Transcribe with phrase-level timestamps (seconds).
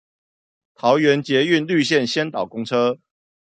[0.73, 2.97] 桃園捷運綠線先導公車